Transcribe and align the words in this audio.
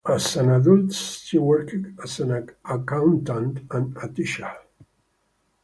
As 0.03 0.35
an 0.35 0.49
adult 0.49 0.93
she 0.93 1.37
worked 1.37 1.75
as 2.03 2.19
an 2.21 2.31
accountant 2.65 3.67
and 3.69 3.95
a 3.97 4.07
teacher. 4.07 4.51